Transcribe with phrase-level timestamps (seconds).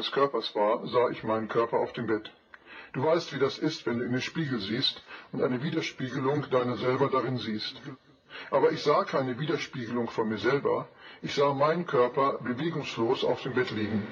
[0.00, 2.32] meines Körpers war, sah ich meinen Körper auf dem Bett.
[2.94, 6.78] Du weißt, wie das ist, wenn du in den Spiegel siehst und eine Widerspiegelung deiner
[6.78, 7.74] selber darin siehst.
[8.50, 10.88] Aber ich sah keine Widerspiegelung von mir selber,
[11.20, 14.02] ich sah meinen Körper bewegungslos auf dem Bett liegen.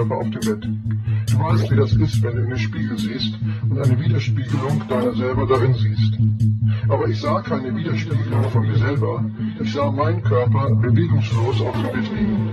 [0.00, 0.68] Körper auf dem Bett.
[1.30, 3.38] Du weißt, wie das ist, wenn du in den Spiegel siehst
[3.68, 6.18] und eine Widerspiegelung deiner selber darin siehst.
[6.88, 9.22] Aber ich sah keine Widerspiegelung von mir selber.
[9.60, 12.48] Ich sah meinen Körper bewegungslos auf dem Bett liegen.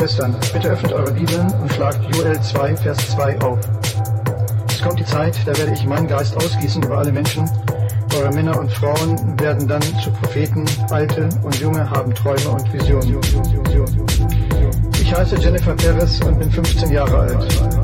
[0.00, 3.58] Schwestern, bitte öffnet eure Bibeln und schlagt Joel 2, Vers 2 auf.
[4.66, 7.44] Es kommt die Zeit, da werde ich meinen Geist ausgießen über alle Menschen.
[8.16, 13.20] Eure Männer und Frauen werden dann zu Propheten, Alte und Junge haben Träume und Visionen.
[15.02, 17.79] Ich heiße Jennifer Perez und bin 15 Jahre alt.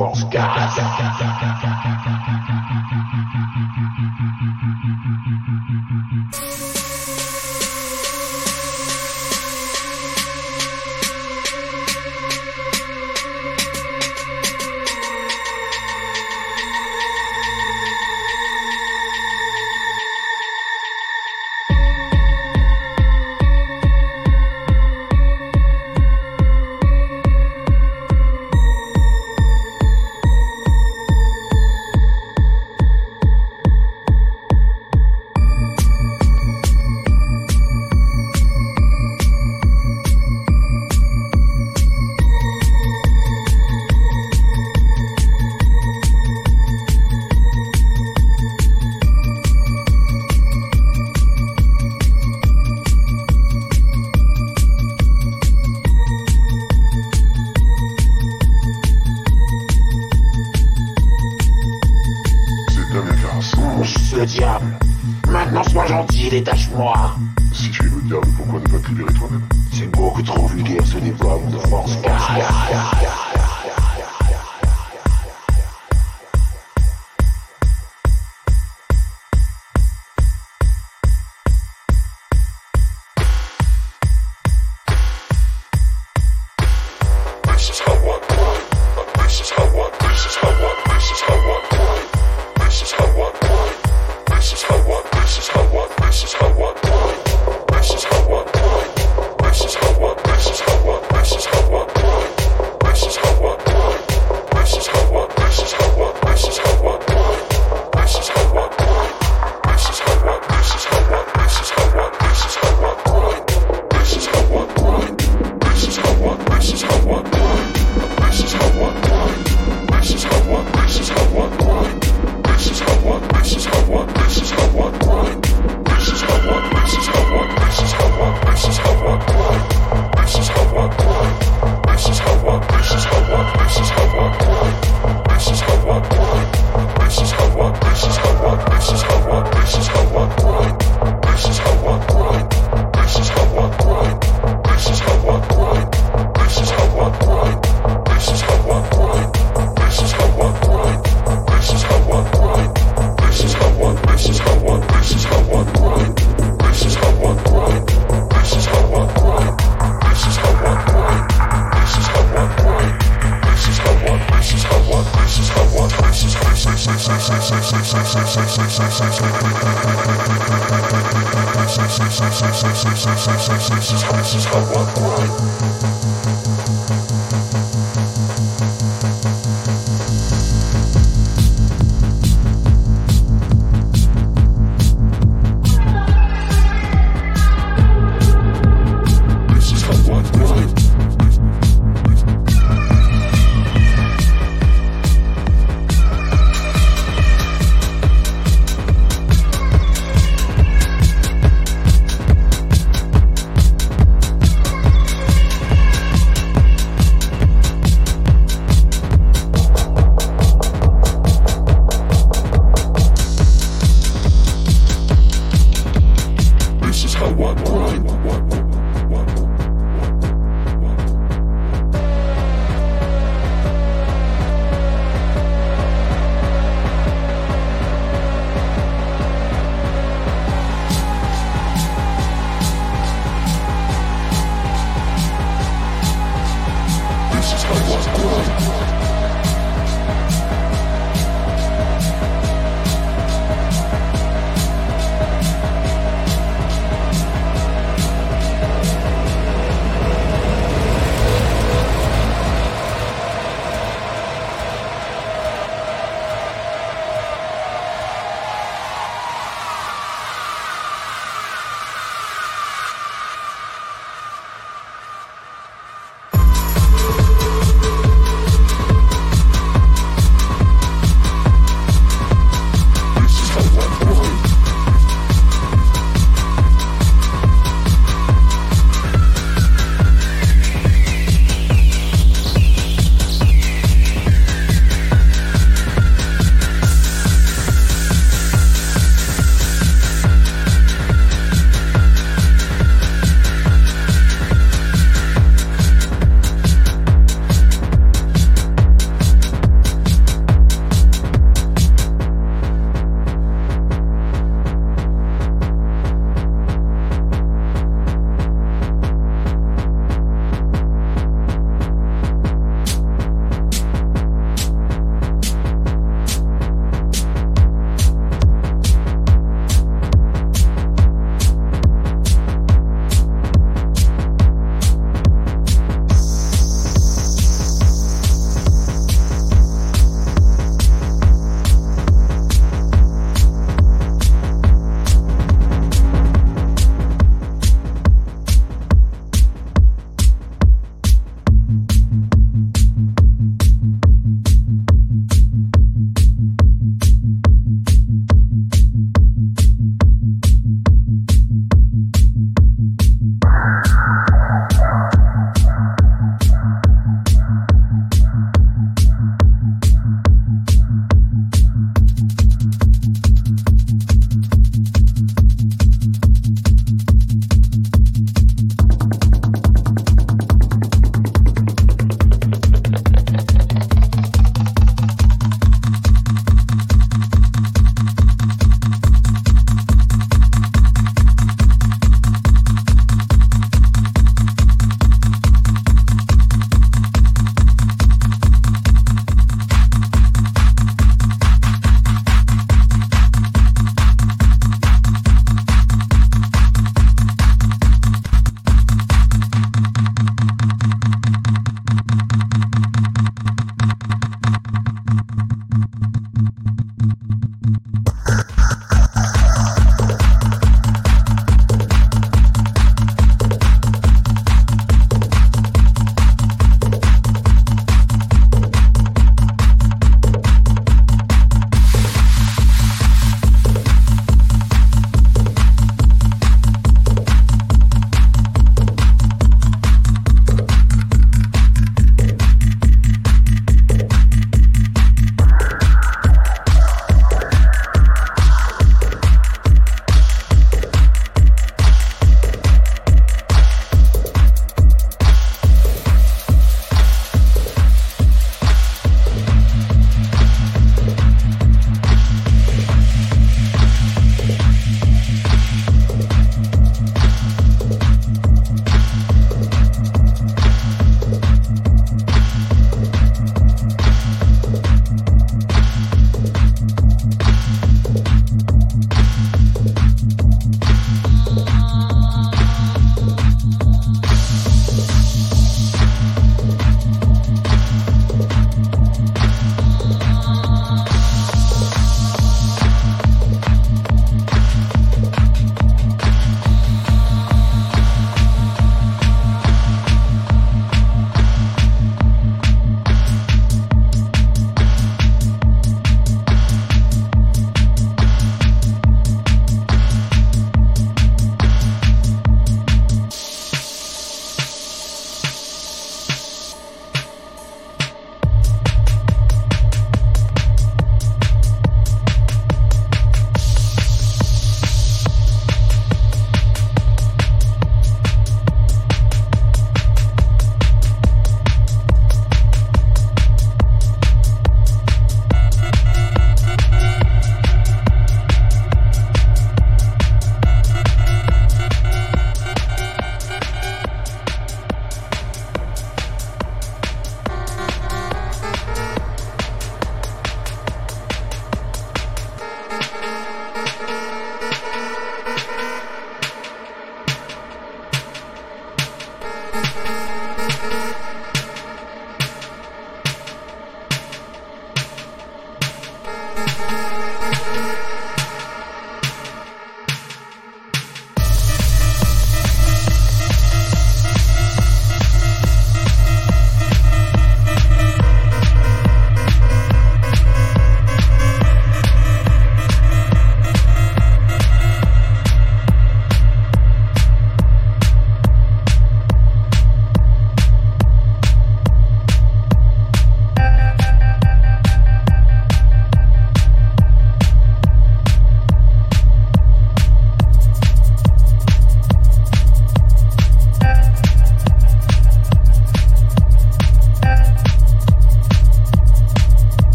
[0.00, 0.49] false God.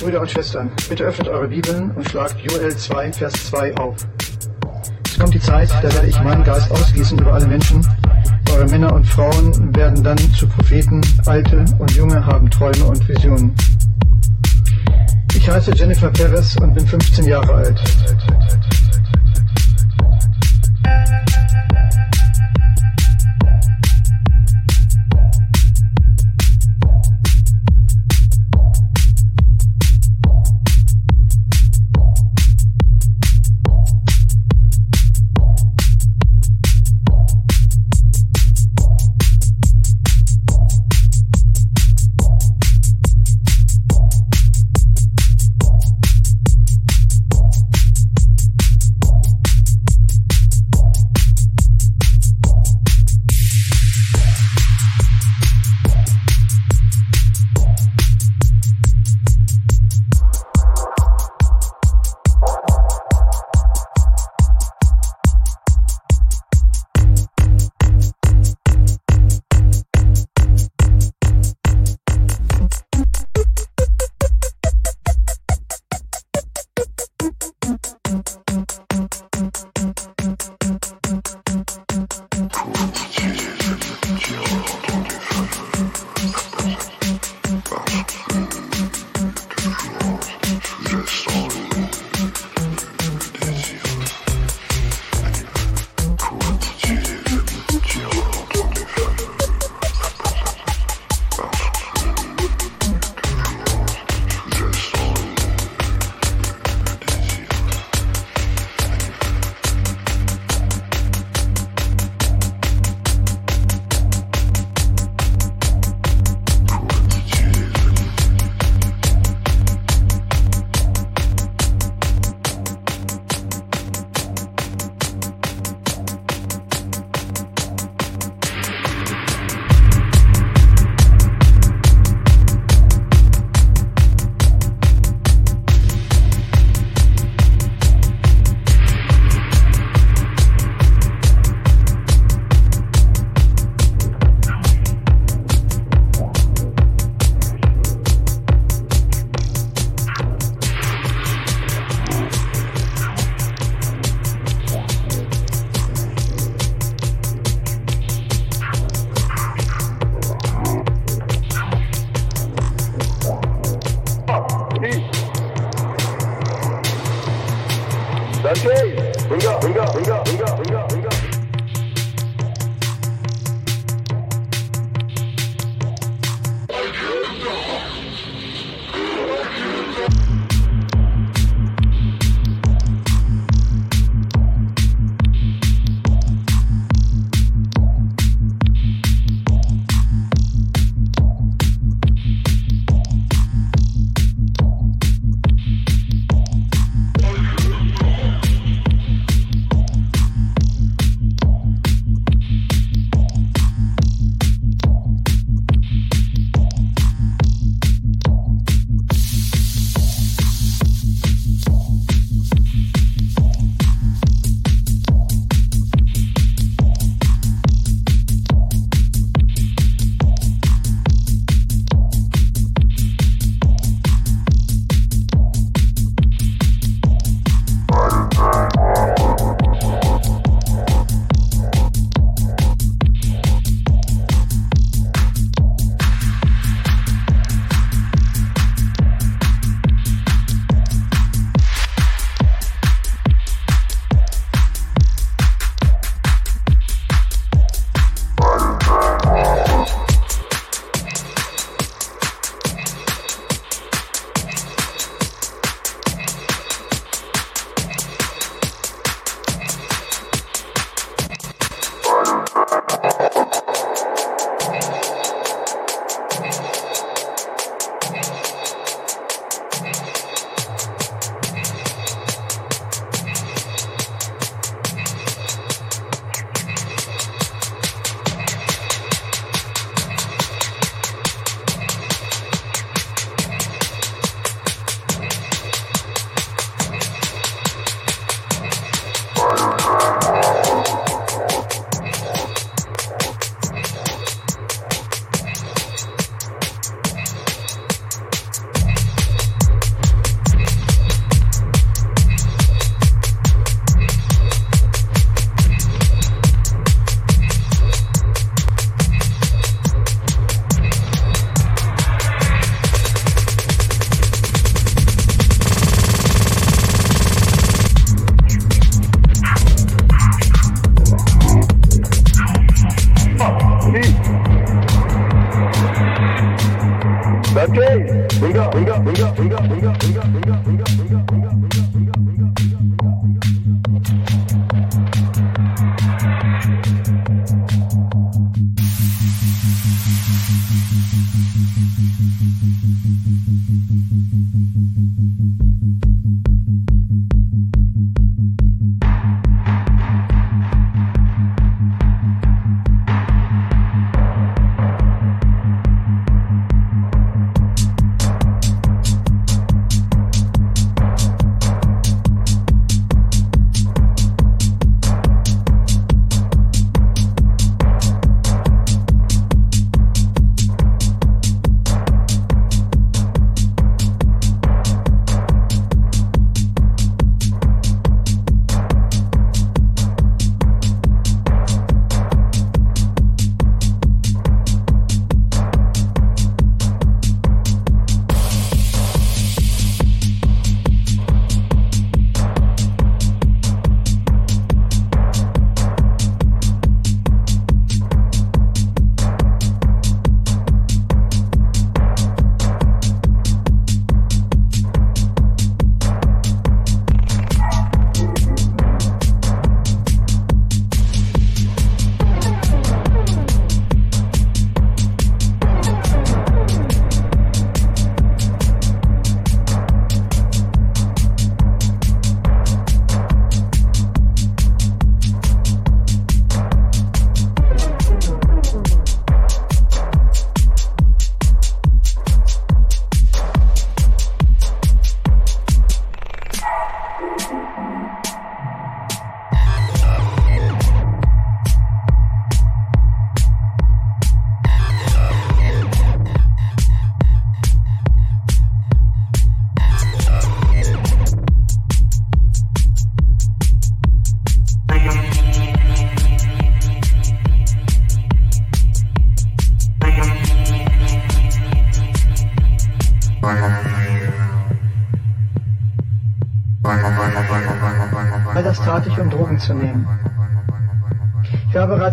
[0.00, 0.70] Brüder und Schwestern.
[0.88, 3.96] Bitte öffnet eure Bibeln und schlagt Joel 2, Vers 2 auf.
[5.06, 7.86] Es kommt die Zeit, da werde ich meinen Geist ausgießen über alle Menschen.
[8.52, 13.54] Eure Männer und Frauen werden dann zu Propheten, Alte und Junge haben Träume und Visionen.
[15.34, 17.80] Ich heiße Jennifer Perez und bin 15 Jahre alt.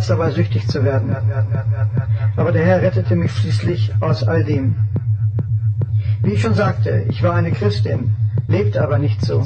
[0.04, 1.16] Bereits dabei, süchtig zu werden.
[2.36, 4.76] Aber der Herr rettete mich schließlich aus all dem.
[6.22, 8.16] Wie ich schon sagte, ich war eine Christin,
[8.48, 9.46] lebte aber nicht so.